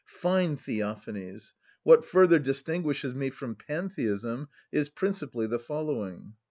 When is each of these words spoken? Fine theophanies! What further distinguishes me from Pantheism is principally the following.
Fine 0.07 0.57
theophanies! 0.57 1.53
What 1.83 2.03
further 2.03 2.39
distinguishes 2.39 3.13
me 3.13 3.29
from 3.29 3.53
Pantheism 3.53 4.47
is 4.71 4.89
principally 4.89 5.45
the 5.45 5.59
following. 5.59 6.33